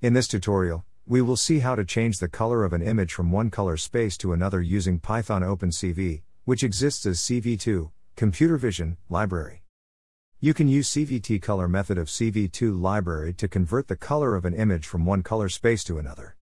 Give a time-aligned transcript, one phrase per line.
[0.00, 3.32] In this tutorial, we will see how to change the color of an image from
[3.32, 9.64] one color space to another using Python OpenCV, which exists as CV2, Computer Vision, library.
[10.38, 14.54] You can use CVT color method of CV2 library to convert the color of an
[14.54, 16.36] image from one color space to another.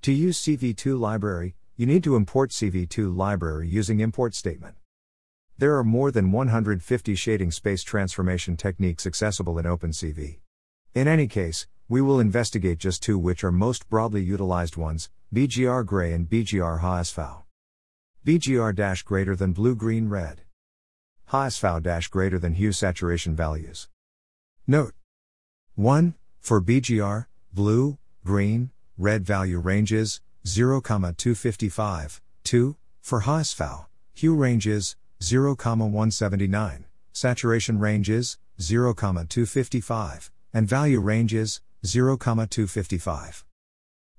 [0.00, 4.76] To use CV2 library, you need to import CV2 library using import statement.
[5.58, 10.38] There are more than 150 shading space transformation techniques accessible in OpenCV.
[10.94, 15.84] In any case, we will investigate just two which are most broadly utilized ones, BGR
[15.84, 17.42] gray and BGR HSV.
[18.24, 20.40] BGR dash greater than blue green red.
[21.28, 23.90] HSV dash greater than hue saturation values.
[24.66, 24.94] Note
[25.74, 26.14] 1.
[26.40, 32.76] For BGR, blue, green, red value ranges 0,255, 2.
[33.02, 43.44] For HSV, hue ranges 0,179, saturation ranges 0,255, and value ranges 0,255.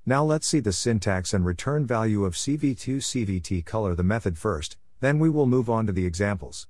[0.06, 4.78] Now let's see the syntax and return value of CV2 CVT color the method first,
[5.00, 6.68] then we will move on to the examples.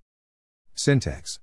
[0.75, 1.39] Syntax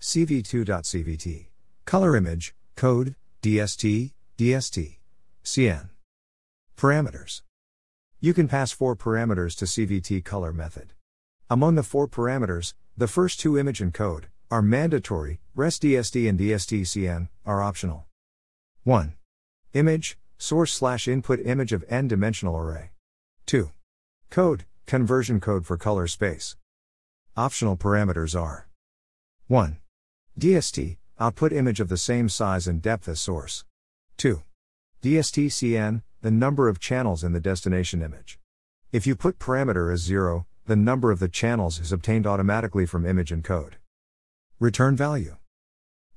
[0.00, 1.46] CV2.cvt
[1.84, 4.96] color image code DST DST
[5.44, 5.88] CN
[6.76, 7.42] parameters
[8.24, 10.94] you can pass four parameters to CVT color method.
[11.50, 16.40] Among the four parameters, the first two image and code are mandatory, rest DST and
[16.40, 18.06] DST-CN are optional.
[18.86, 19.14] 1.
[19.72, 22.90] Image, source slash input image of n dimensional array.
[23.46, 23.70] 2.
[24.28, 26.54] Code, conversion code for color space.
[27.34, 28.68] Optional parameters are
[29.46, 29.78] 1.
[30.38, 33.64] DST, output image of the same size and depth as source.
[34.18, 34.42] 2.
[35.02, 38.38] DST-CN, the number of channels in the destination image.
[38.92, 43.06] If you put parameter as 0, the number of the channels is obtained automatically from
[43.06, 43.76] image and code.
[44.60, 45.38] Return value.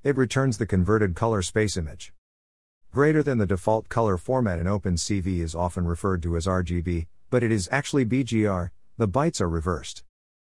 [0.04, 2.12] It returns the converted color space image.
[2.92, 7.44] Greater than the default color format in OpenCV is often referred to as RGB, but
[7.44, 10.04] it is actually BGR, the bytes are reversed.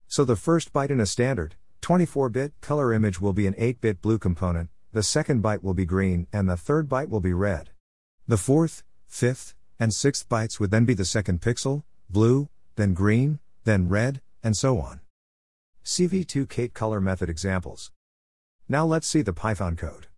[0.08, 3.80] So the first byte in a standard, 24 bit color image will be an 8
[3.80, 7.32] bit blue component, the second byte will be green, and the third byte will be
[7.32, 7.70] red.
[8.26, 13.38] The fourth, fifth, and sixth bytes would then be the second pixel, blue, then green,
[13.64, 15.00] then red, and so on.
[15.84, 17.92] CV2 CVT color method examples.
[18.68, 20.08] Now let's see the Python code.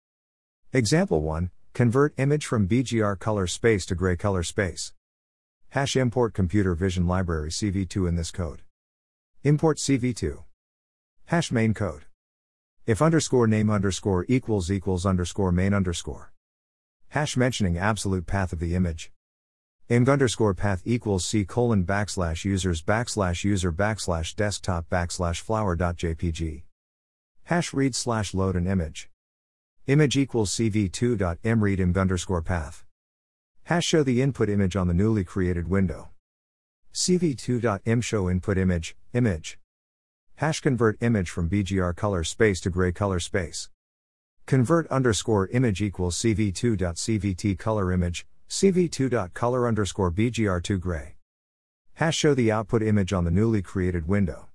[0.73, 4.93] Example 1 Convert image from BGR color space to gray color space.
[5.71, 8.61] Hash import computer vision library CV2 in this code.
[9.43, 10.45] Import CV2.
[11.27, 12.05] Hash main code.
[12.85, 16.33] If underscore name underscore equals equals underscore main underscore.
[17.09, 19.11] Hash mentioning absolute path of the image
[19.91, 26.63] img underscore path equals c colon backslash users backslash user backslash desktop backslash flower.jpg.
[27.45, 29.11] Hash read slash load an image.
[29.89, 32.85] Image equals cv2.imread img underscore path.
[33.65, 36.11] Hash show the input image on the newly created window.
[36.95, 39.59] cv2.im show input image, image.
[40.37, 43.71] Hash convert image from BGR color space to gray color space.
[44.47, 51.17] Convert underscore image equals cv2.cvt color image, cv2.color underscore bgr2 gray.
[51.95, 54.49] Hash show the output image on the newly created window.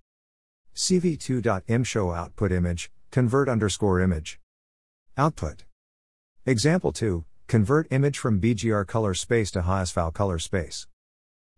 [0.74, 4.40] cv2.im show output image, convert underscore image.
[5.20, 5.66] Output.
[6.46, 10.86] Example 2, convert image from BGR color space to HSV color space.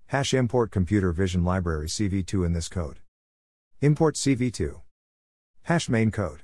[0.07, 2.99] Hash import computer vision library CV2 in this code.
[3.81, 4.79] Import CV2.
[5.63, 6.43] Hash main code.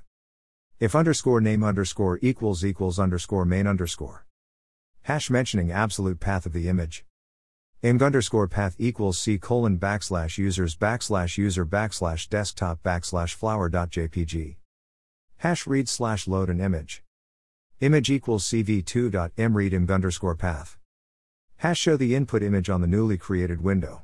[0.78, 4.26] If underscore name underscore equals equals underscore main underscore.
[5.04, 7.06] Hash mentioning absolute path of the image.
[7.82, 14.58] img underscore path equals c colon backslash users backslash user backslash desktop backslash flower.jpg.
[15.38, 17.05] Hash read slash load an image.
[17.82, 20.78] Image equals cv2.imread underscore path.
[21.58, 24.04] Hash show the input image on the newly created window.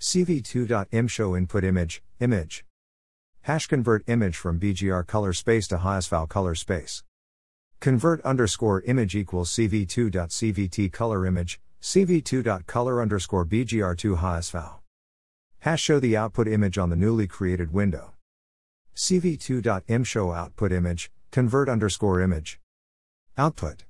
[0.00, 2.64] cv2.im show input image, image.
[3.42, 7.04] Hash convert image from BGR color space to HSV color space.
[7.78, 14.78] Convert underscore image equals cv2.cvt color image, cv2.color underscore bgr2 HSV.
[15.58, 18.14] Hash show the output image on the newly created window.
[18.96, 22.58] cv2.im show output image, convert underscore image.
[23.38, 23.84] Output.